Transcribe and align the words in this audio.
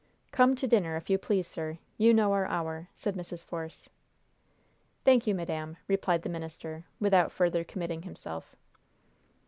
"Come 0.31 0.55
to 0.55 0.65
dinner, 0.65 0.97
if 0.97 1.11
you 1.11 1.19
please, 1.19 1.45
sir. 1.47 1.77
You 1.99 2.11
know 2.11 2.33
our 2.33 2.47
hour," 2.47 2.89
said 2.97 3.13
Mrs. 3.13 3.45
Force. 3.45 3.87
"Thank 5.05 5.27
you, 5.27 5.35
madam," 5.35 5.77
replied 5.87 6.23
the 6.23 6.27
minister, 6.29 6.85
without 6.99 7.31
further 7.31 7.63
committing 7.63 8.01
himself. 8.01 8.55